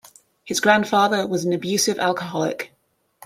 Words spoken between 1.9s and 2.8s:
alcoholic.